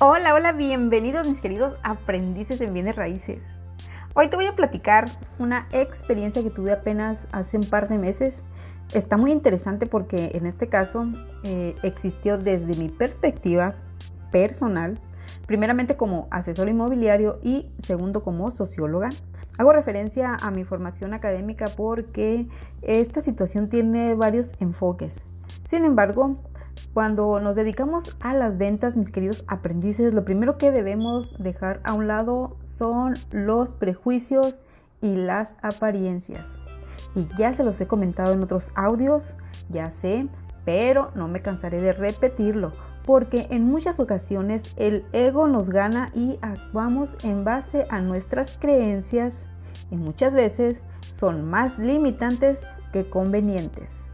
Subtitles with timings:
[0.00, 3.58] Hola, hola, bienvenidos mis queridos aprendices en bienes raíces.
[4.14, 5.06] Hoy te voy a platicar
[5.40, 8.44] una experiencia que tuve apenas hace un par de meses.
[8.94, 11.08] Está muy interesante porque en este caso
[11.42, 13.74] eh, existió desde mi perspectiva
[14.30, 15.00] personal,
[15.48, 19.08] primeramente como asesor inmobiliario y segundo como socióloga.
[19.58, 22.46] Hago referencia a mi formación académica porque
[22.82, 25.24] esta situación tiene varios enfoques.
[25.64, 26.36] Sin embargo,
[26.94, 31.94] cuando nos dedicamos a las ventas, mis queridos aprendices, lo primero que debemos dejar a
[31.94, 34.62] un lado son los prejuicios
[35.00, 36.58] y las apariencias.
[37.14, 39.34] Y ya se los he comentado en otros audios,
[39.68, 40.28] ya sé,
[40.64, 42.72] pero no me cansaré de repetirlo,
[43.04, 49.46] porque en muchas ocasiones el ego nos gana y actuamos en base a nuestras creencias
[49.90, 50.82] y muchas veces
[51.18, 54.07] son más limitantes que convenientes.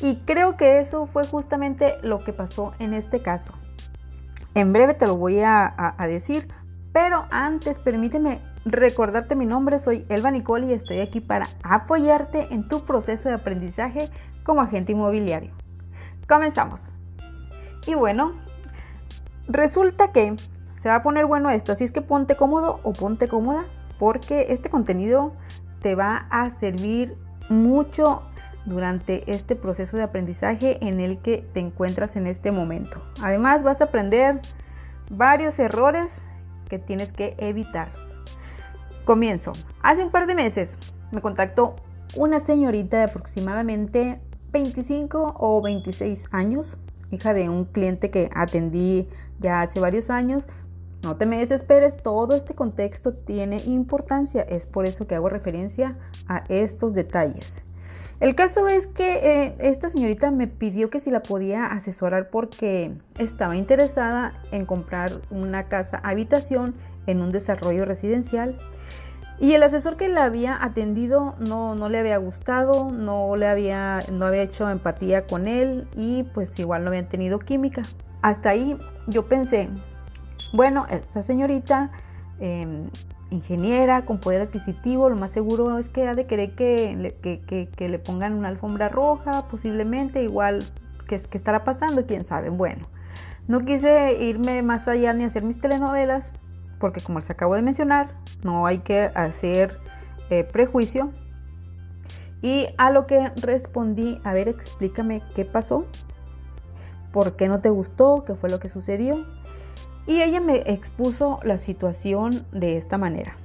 [0.00, 3.54] Y creo que eso fue justamente lo que pasó en este caso.
[4.54, 6.48] En breve te lo voy a, decir,
[6.92, 12.66] pero antes permíteme recordarte mi nombre, soy Elba Nicole y estoy aquí para apoyarte en
[12.68, 14.10] tu proceso de aprendizaje
[14.44, 15.52] como agente inmobiliario.
[16.28, 16.80] Comenzamos.
[17.86, 18.32] Y bueno,
[19.46, 20.36] resulta que
[20.76, 23.64] se va a poner bueno esto, así es que ponte cómodo o ponte cómoda
[23.98, 25.32] porque este contenido
[25.80, 27.16] te va a servir
[27.48, 28.22] mucho
[28.68, 33.02] durante este proceso de aprendizaje en el que te encuentras en este momento.
[33.22, 34.40] Además vas a aprender
[35.10, 36.22] varios errores
[36.68, 37.88] que tienes que evitar.
[39.04, 39.52] Comienzo.
[39.82, 40.78] Hace un par de meses
[41.10, 41.76] me contactó
[42.16, 44.20] una señorita de aproximadamente
[44.52, 46.76] 25 o 26 años,
[47.10, 49.08] hija de un cliente que atendí
[49.38, 50.44] ya hace varios años.
[51.02, 55.96] No te me desesperes, todo este contexto tiene importancia, es por eso que hago referencia
[56.26, 57.64] a estos detalles.
[58.20, 62.92] El caso es que eh, esta señorita me pidió que si la podía asesorar porque
[63.16, 66.74] estaba interesada en comprar una casa habitación
[67.06, 68.58] en un desarrollo residencial.
[69.38, 74.00] Y el asesor que la había atendido no, no le había gustado, no le había,
[74.10, 77.82] no había hecho empatía con él y pues igual no habían tenido química.
[78.20, 78.76] Hasta ahí
[79.06, 79.68] yo pensé,
[80.52, 81.92] bueno, esta señorita
[82.40, 82.90] em,
[83.30, 87.88] ingeniera con poder adquisitivo, lo más seguro es que ha de querer que le, que,
[87.88, 90.64] le pongan una alfombra roja, posiblemente, igual
[91.06, 92.48] que, que estará pasando, quién sabe.
[92.50, 92.88] Bueno,
[93.46, 96.32] no quise irme más allá ni hacer mis telenovelas,
[96.78, 99.78] porque como les acabo de mencionar, no hay que hacer
[100.30, 101.12] eh, prejuicio.
[102.40, 105.86] Y a lo que respondí, a ver, explícame qué pasó,
[107.12, 109.26] por qué no te gustó, qué fue lo que sucedió.
[110.08, 113.36] Y ella me expuso la situación de esta manera.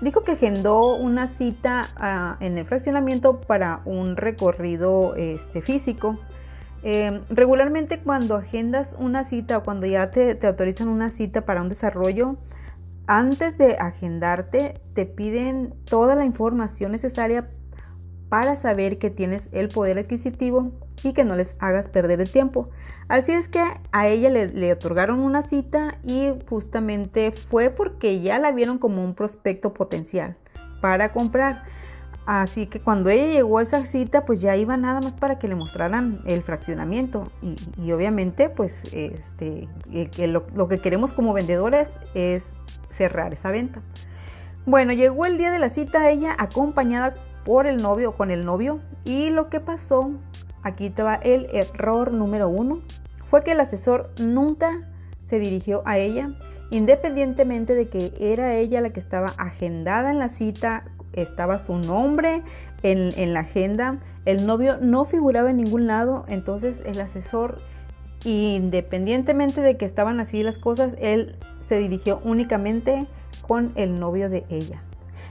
[0.00, 6.18] Dijo que agendó una cita ah, en el fraccionamiento para un recorrido este, físico.
[6.82, 11.60] Em, regularmente cuando agendas una cita o cuando ya te, te autorizan una cita para
[11.60, 12.36] un desarrollo,
[13.06, 17.50] antes de agendarte te piden toda la información necesaria
[18.28, 20.72] para saber que tienes el poder adquisitivo
[21.02, 22.68] y que no les hagas perder el tiempo.
[23.08, 28.52] Así es que a ella le, otorgaron una cita y justamente fue porque ya la
[28.52, 30.36] vieron como un prospecto potencial
[30.80, 31.64] para comprar.
[32.26, 35.46] Así que cuando ella llegó a esa cita, pues ya iba nada más para que
[35.46, 37.30] le mostraran el fraccionamiento.
[37.80, 39.68] Y, obviamente, pues este,
[40.26, 42.54] lo, lo que queremos como vendedores es
[42.90, 43.80] cerrar esa venta.
[44.64, 47.14] Bueno, llegó el día de la cita ella acompañada
[47.46, 50.10] por el novio o con el novio y lo que pasó
[50.66, 52.80] aquí te el error número uno,
[53.30, 54.82] fue que el asesor nunca
[55.22, 56.32] se dirigió a ella,
[56.70, 62.42] independientemente de que era ella la que estaba agendada en la cita, estaba su nombre
[62.82, 67.58] en, en la agenda, el novio no figuraba en ningún lado, entonces el asesor,
[68.24, 73.06] independientemente de que estaban así las cosas, él se dirigió únicamente
[73.46, 74.82] con el novio de ella.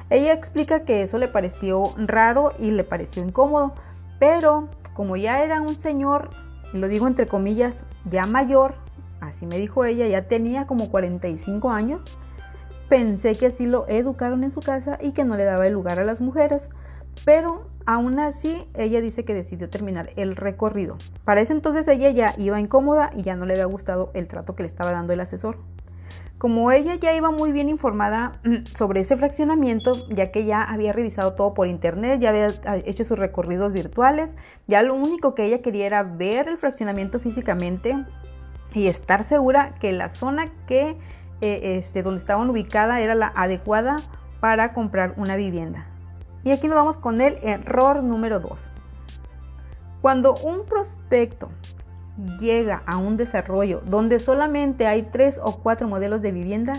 [0.09, 3.73] Ella explica que eso le pareció raro y le pareció incómodo,
[4.19, 6.29] pero como ya era un señor,
[6.73, 8.75] lo digo entre comillas, ya mayor,
[9.19, 12.03] así me dijo ella, ya tenía como 45 años,
[12.87, 15.99] pensé que así lo educaron en su casa y que no le daba el lugar
[15.99, 16.69] a las mujeres,
[17.25, 20.97] pero aún así ella dice que decidió terminar el recorrido.
[21.23, 24.55] Para ese entonces ella ya iba incómoda y ya no le había gustado el trato
[24.55, 25.57] que le estaba dando el asesor.
[26.37, 30.91] Como ella ya iba muy bien informada mm, sobre ese fraccionamiento, ya que ya había
[30.91, 34.35] revisado todo por internet, ya había ah, hecho sus recorridos virtuales,
[34.67, 37.95] ya lo único que ella quería era ver el fraccionamiento físicamente
[38.73, 40.97] y estar segura que la zona que
[41.41, 43.95] eh, este, donde estaban ubicada era la adecuada
[44.41, 45.87] para comprar una vivienda.
[46.43, 48.69] Y aquí nos vamos con el error número 2.
[50.01, 51.49] Cuando un prospecto
[52.39, 56.75] llega a un desarrollo donde solamente hay tres o cuatro modelos de vivienda,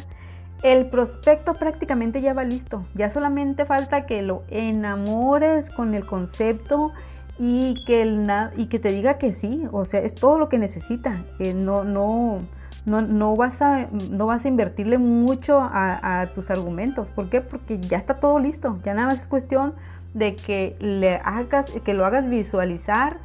[0.63, 2.85] el prospecto prácticamente ya va listo.
[2.95, 6.93] Ya solamente falta que lo enamores con el concepto
[7.39, 9.65] y que, el, y que te diga que sí.
[9.73, 11.25] O sea, es todo lo que necesita.
[11.39, 12.41] Eh, no, no,
[12.87, 17.11] no, no, vas a, no vas a invertirle mucho a, a, tus argumentos.
[17.11, 17.43] ¿Por qué?
[17.43, 18.79] Porque ya está todo listo.
[18.83, 19.75] Ya nada más es cuestión
[20.15, 23.19] de que le hagas, que lo hagas visualizar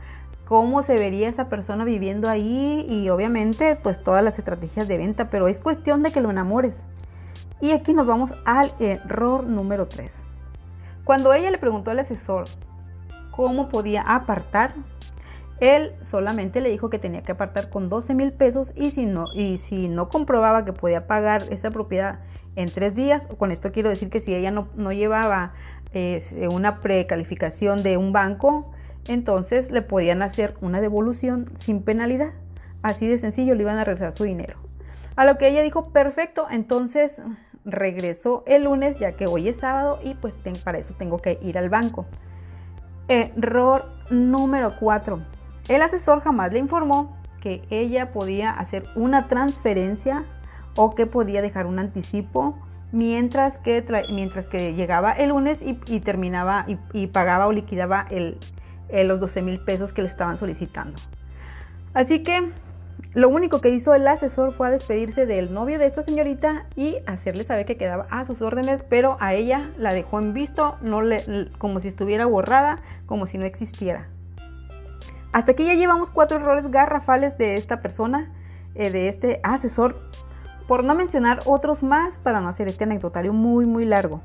[0.51, 5.29] cómo se vería esa persona viviendo ahí y obviamente pues todas las estrategias de venta,
[5.29, 6.83] pero es cuestión de que lo enamores.
[7.61, 10.25] Y aquí nos vamos al error número 3.
[11.05, 12.49] Cuando ella le preguntó al asesor
[13.31, 14.73] cómo podía apartar,
[15.61, 19.27] él solamente le dijo que tenía que apartar con 12 mil pesos y si, no,
[19.33, 22.19] y si no comprobaba que podía pagar esa propiedad
[22.57, 25.53] en tres días, con esto quiero decir que si ella no, no llevaba
[25.93, 26.21] eh,
[26.51, 28.69] una precalificación de un banco,
[29.07, 32.31] entonces le podían hacer una devolución sin penalidad.
[32.81, 34.57] Así de sencillo le iban a regresar su dinero.
[35.15, 37.21] A lo que ella dijo, perfecto, entonces
[37.65, 41.57] regresó el lunes, ya que hoy es sábado y pues para eso tengo que ir
[41.57, 42.05] al banco.
[43.07, 45.21] Error número 4.
[45.67, 50.23] El asesor jamás le informó que ella podía hacer una transferencia
[50.75, 52.57] o que podía dejar un anticipo
[52.91, 58.37] mientras que, mientras que llegaba el lunes y, terminaba y, pagaba o liquidaba el,
[58.91, 60.99] los 12 mil pesos que le estaban solicitando.
[61.93, 62.51] Así que
[63.13, 67.43] lo único que hizo el asesor fue despedirse del novio de esta señorita y hacerle
[67.43, 71.01] saber que quedaba a sus órdenes, pero a ella la dejó en visto, no
[71.57, 74.07] como si estuviera borrada, como si no existiera.
[75.33, 78.31] Hasta aquí ya llevamos cuatro errores garrafales de esta persona,
[78.75, 80.01] eh, de este asesor,
[80.67, 84.21] por no mencionar otros más para no hacer este anecdotario muy muy largo.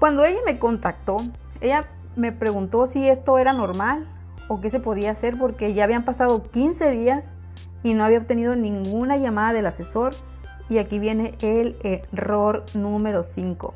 [0.00, 1.18] Cuando ella me contactó,
[1.60, 1.86] ella
[2.18, 4.06] me preguntó si esto era normal
[4.48, 7.32] o qué se podía hacer porque ya habían pasado 15 días
[7.82, 10.14] y no había obtenido ninguna llamada del asesor.
[10.68, 11.78] Y aquí viene el
[12.12, 13.72] error número 5.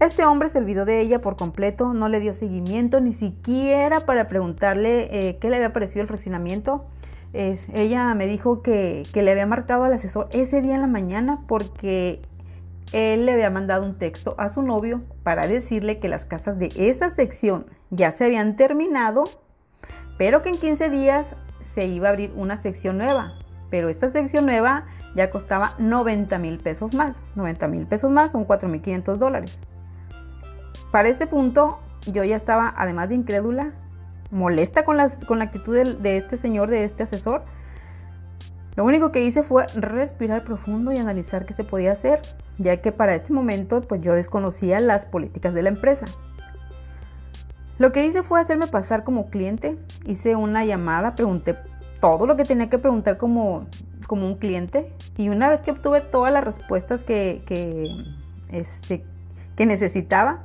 [0.00, 4.26] Este hombre se olvidó de ella por completo, no le dio seguimiento ni siquiera para
[4.26, 6.84] preguntarle eh, qué le había parecido el fraccionamiento.
[7.32, 11.44] ella me dijo que, que le había marcado al asesor ese día en la mañana
[11.46, 12.20] porque
[12.92, 16.70] él le había mandado un texto a su novio para decirle que las casas de
[16.76, 19.24] esa sección ya se habían terminado,
[20.18, 23.34] pero que en 15 días se iba a abrir una sección nueva,
[23.70, 27.22] pero esta sección nueva ya costaba 90 mil pesos más.
[27.34, 29.58] 90 mil pesos más son 4 mil 500 dólares.
[30.92, 33.72] Para ese punto yo ya estaba, además de incrédula,
[34.30, 37.44] molesta con la, con la actitud de este señor, de este asesor.
[38.76, 42.20] Lo único que hice fue respirar profundo y analizar qué se podía hacer,
[42.58, 46.04] ya que para este momento pues yo desconocía las políticas de la empresa.
[47.78, 51.56] Lo que hice fue hacerme pasar como cliente, hice una llamada, pregunté
[52.00, 53.66] todo lo que tenía que preguntar como,
[54.06, 57.88] como un cliente y una vez que obtuve todas las respuestas que, que,
[58.50, 59.04] este,
[59.56, 60.44] que necesitaba,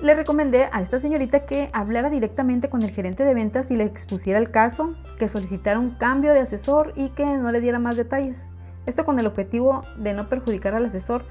[0.00, 3.84] le recomendé a esta señorita que hablara directamente con el gerente de ventas y le
[3.84, 7.96] expusiera el caso, que solicitara un cambio de asesor y que no le diera más
[7.96, 8.46] detalles.
[8.86, 11.24] Esto con el objetivo de no perjudicar al asesor.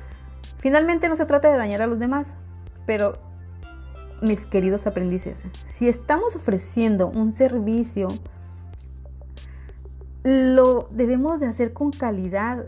[0.59, 2.35] Finalmente no se trata de dañar a los demás,
[2.85, 3.19] pero
[4.21, 8.07] mis queridos aprendices, si estamos ofreciendo un servicio,
[10.23, 12.65] lo debemos de hacer con calidad.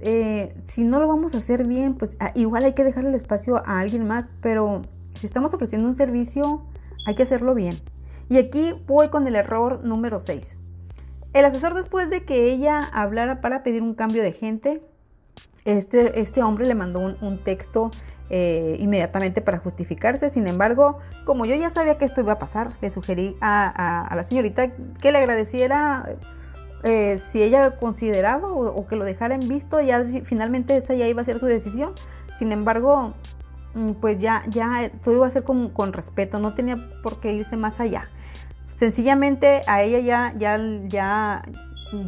[0.00, 3.14] Eh, si no lo vamos a hacer bien, pues ah, igual hay que dejarle el
[3.14, 4.82] espacio a alguien más, pero
[5.16, 6.64] si estamos ofreciendo un servicio,
[7.06, 7.74] hay que hacerlo bien.
[8.28, 10.56] Y aquí voy con el error número 6.
[11.32, 14.82] El asesor después de que ella hablara para pedir un cambio de gente,
[15.64, 17.90] este, este hombre le mandó un, un texto
[18.28, 20.30] eh, inmediatamente para justificarse.
[20.30, 24.22] Sin embargo, como yo ya sabía que esto iba a pasar, le sugerí a, la
[24.24, 26.16] señorita que le agradeciera
[26.82, 29.80] eh, si ella consideraba o, que lo dejara en visto.
[29.80, 31.92] Ya finalmente esa ya iba a ser su decisión.
[32.34, 33.14] Sin embargo,
[34.00, 37.56] pues ya, ya todo iba a ser con, con respeto, no tenía por qué irse
[37.56, 38.08] más allá.
[38.76, 41.42] Sencillamente a ella ya, ya, ya,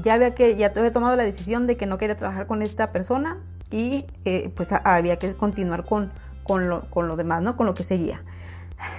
[0.03, 2.93] ya había que ya había tomado la decisión de que no quería trabajar con esta
[2.93, 3.39] persona
[3.71, 7.57] y eh, pues había que continuar con, con, lo, con lo demás, ¿no?
[7.57, 8.23] Con lo que seguía.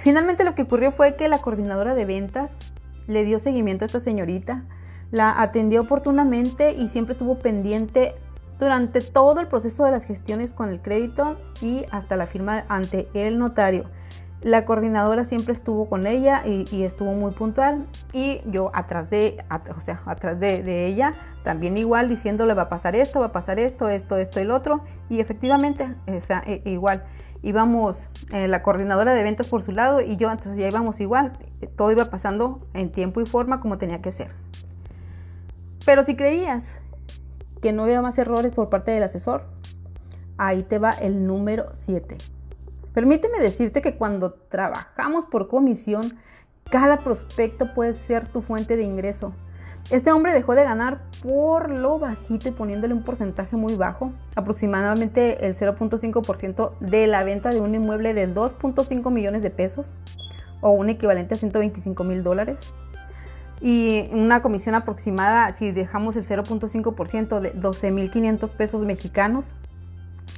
[0.00, 2.56] Finalmente lo que ocurrió fue que la coordinadora de ventas
[3.06, 4.64] le dio seguimiento a esta señorita,
[5.10, 8.14] la atendió oportunamente y siempre estuvo pendiente
[8.60, 13.08] durante todo el proceso de las gestiones con el crédito y hasta la firma ante
[13.14, 13.86] el notario.
[14.42, 19.44] La coordinadora siempre estuvo con ella y, estuvo muy puntual y yo atrás de,
[19.76, 21.12] o sea, atrás de, ella
[21.42, 24.50] también igual diciéndole va a pasar esto, va a pasar esto, esto, esto y el
[24.50, 27.04] otro y efectivamente, o sea, e, igual
[27.42, 31.32] íbamos eh, la coordinadora de ventas por su lado y yo entonces ya íbamos igual,
[31.76, 34.30] todo iba pasando en tiempo y forma como tenía que ser.
[35.84, 36.78] Pero si creías
[37.60, 39.44] que no había más errores por parte del asesor,
[40.38, 42.16] ahí te va el número 7.
[42.94, 46.18] Permíteme decirte que cuando trabajamos por comisión,
[46.70, 49.32] cada prospecto puede ser tu fuente de ingreso.
[49.90, 55.46] Este hombre dejó de ganar por lo bajito y poniéndole un porcentaje muy bajo, aproximadamente
[55.46, 59.92] el 0.5% de la venta de un inmueble de 2.5 millones de pesos
[60.60, 62.72] o un equivalente a 125 mil dólares.
[63.60, 69.46] Y una comisión aproximada, si dejamos el 0.5% de 12.500 pesos mexicanos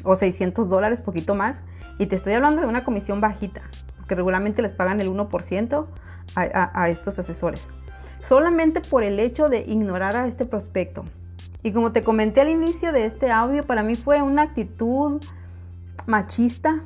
[0.03, 1.59] o 600 dólares, poquito más.
[1.99, 3.63] Y te estoy hablando de una comisión bajita,
[3.97, 5.87] porque regularmente les pagan el 1%
[6.35, 7.69] a, a estos asesores
[8.23, 11.05] solamente por el hecho de ignorar a este prospecto.
[11.63, 15.21] Y como te comenté al inicio de este audio, para mí fue una actitud
[16.07, 16.83] machista,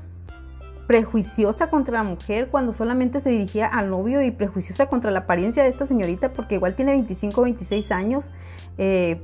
[0.87, 5.63] prejuiciosa contra la mujer cuando solamente se dirigía al novio y prejuiciosa contra la apariencia
[5.63, 8.31] de esta señorita porque igual tiene 25 o 26 años,
[8.79, 9.21] eh,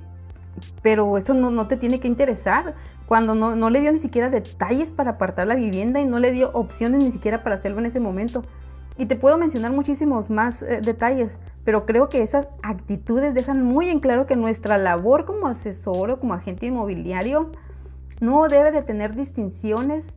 [0.83, 2.75] pero eso no, te tiene que interesar.
[3.07, 6.33] Cuando no, no le dio ni siquiera detalles para apartar la vivienda y no le
[6.33, 8.43] dio opciones ni siquiera para hacerlo en ese momento.
[8.99, 11.33] Y te puedo mencionar muchísimos más eh, detalles,
[11.65, 16.21] pero creo que esas actitudes dejan muy en claro que nuestra labor como asesor o
[16.21, 17.53] como agente inmobiliario
[18.21, 20.13] no debe de tener distinciones.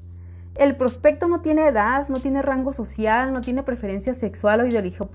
[0.55, 4.62] El prospecto no tiene edad, no tiene rango social, no tiene preferencia sexual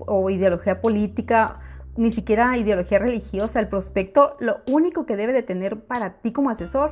[0.05, 1.59] o ideología, política,
[1.97, 3.59] ni siquiera ideología religiosa.
[3.59, 6.91] El prospecto lo único que debe de tener para ti como asesor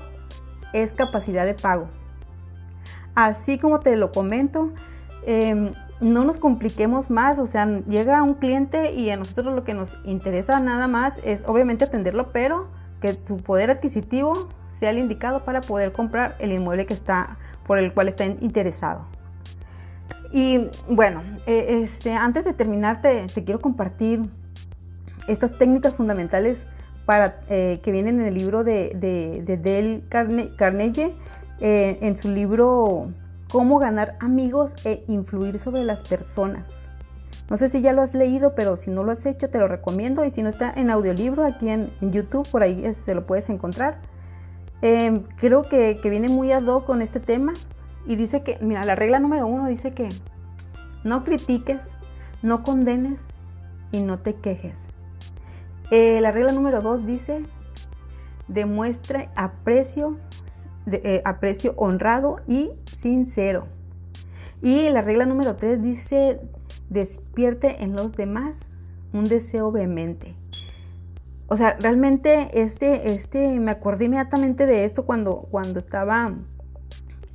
[0.74, 1.90] es capacidad de pago.
[3.14, 4.72] Así como te lo comento,
[5.28, 9.76] eh, no nos compliquemos más, o sea, llega un cliente y a nosotros lo que
[9.76, 12.68] nos interesa nada más es obviamente atenderlo, pero
[13.00, 17.38] que tu poder adquisitivo sea el indicado para poder comprar el inmueble que está
[17.70, 19.06] por el cual está interesado.
[20.32, 24.28] Y bueno, eh, este, antes de terminar te, quiero compartir
[25.28, 26.66] estas técnicas fundamentales
[27.06, 30.02] para, eh, que vienen en el libro de, de, Dale
[30.58, 31.14] Carnegie,
[31.60, 33.12] eh, en su libro
[33.52, 36.74] cómo ganar amigos e influir sobre las personas.
[37.52, 39.68] No sé si ya lo has leído, pero si no lo has hecho, te lo
[39.68, 40.26] recomiendo.
[40.26, 44.00] Y si no está en audiolibro, aquí en, YouTube, por ahí se lo puedes encontrar.
[44.82, 47.54] Em, creo que, viene muy ad hoc con este tema.
[48.06, 50.10] Y dice que, mira, la regla número uno dice que
[51.04, 51.92] no critiques,
[52.42, 53.20] no condenes
[53.92, 54.86] y no te quejes.
[55.92, 57.44] Eh, la regla número dos dice,
[58.48, 60.18] demuestre aprecio
[60.92, 63.68] eh, aprecio honrado y sincero.
[64.62, 66.40] Y la regla número 3 dice,
[66.90, 68.72] despierte en los demás
[69.14, 70.36] un deseo vehemente.
[71.50, 76.36] O sea, realmente este, este, me acordé inmediatamente de esto cuando, cuando estaba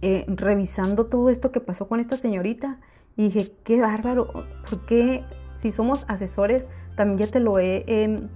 [0.03, 2.79] eh, revisando todo esto que pasó con esta señorita.
[3.17, 4.29] Y dije, qué bárbaro,
[4.71, 5.25] porque
[5.57, 8.29] si somos asesores, también ya te lo he,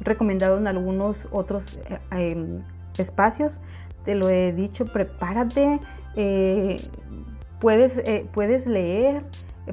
[0.00, 2.58] recomendado en algunos otros eh, em,
[2.98, 3.60] espacios,
[4.04, 5.80] te lo he dicho, prepárate,
[6.16, 6.76] eh,
[7.60, 8.02] puedes,
[8.32, 9.24] puedes leer,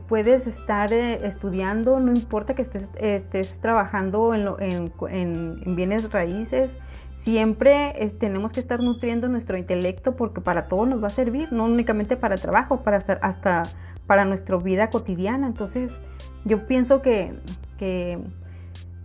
[0.02, 6.78] puedes estar eh, estudiando, no importa que estés, estés trabajando en, en, bienes raíces,
[7.14, 11.66] siempre tenemos que estar nutriendo nuestro intelecto porque para todo nos va a servir, no
[11.66, 13.64] únicamente para trabajo, para estar hasta
[14.08, 15.48] para nuestra vida cotidiana.
[15.48, 15.98] Entonces,
[16.44, 17.34] yo pienso que,
[17.78, 18.20] que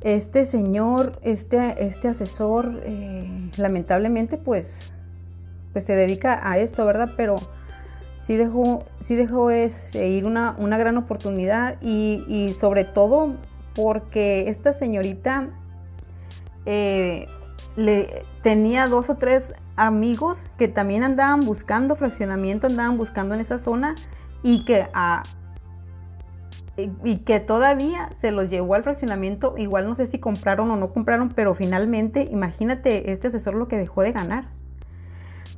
[0.00, 2.83] este señor, este, este asesor,
[3.57, 4.92] lamentablemente, pues
[5.73, 7.11] pues se dedica a esto, ¿verdad?
[7.16, 7.37] Pero
[8.23, 13.35] sí dejó, sí dejó ir una, una gran oportunidad y, sobre todo
[13.75, 15.49] porque esta señorita
[16.67, 17.27] eh,
[17.77, 23.59] le, tenía dos o tres amigos que también andaban buscando fraccionamiento, andaban buscando en esa
[23.59, 23.95] zona
[24.43, 25.23] y que a,
[27.05, 29.55] y que todavía se los llevó al fraccionamiento.
[29.57, 33.77] Igual no sé si compraron o no compraron, pero finalmente, imagínate este asesor lo que
[33.77, 34.58] dejó de ganar.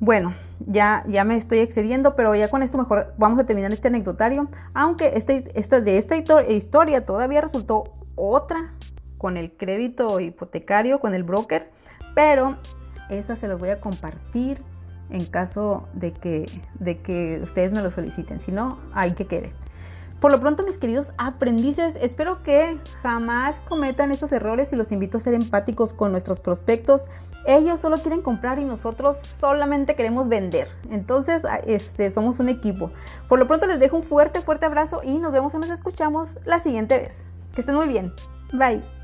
[0.01, 3.89] Bueno, ya, ya me estoy excediendo, pero ya con esto mejor vamos a terminar este
[3.89, 4.49] anecdotario.
[4.73, 7.85] Aunque este, esta, de esta historia todavía resultó
[8.17, 8.75] otra
[9.19, 11.71] con el crédito hipotecario, con el broker,
[12.15, 12.57] pero
[13.11, 14.63] esa se las voy a compartir
[15.11, 16.47] en caso de que,
[16.79, 18.41] de que ustedes me lo soliciten.
[18.41, 19.53] Si no, hay que quede.
[20.21, 25.17] Por lo pronto, mis queridos aprendices, espero que jamás cometan estos errores y los invito
[25.17, 27.05] a ser empáticos con nuestros prospectos.
[27.47, 30.69] Ellos solo quieren comprar y nosotros solamente queremos vender.
[30.91, 32.91] Entonces, este, somos un equipo.
[33.29, 36.37] Por lo pronto, les dejo un fuerte, fuerte abrazo y nos vemos o nos escuchamos
[36.45, 37.25] la siguiente vez.
[37.55, 38.13] Que estén muy bien.
[38.53, 39.00] Bye.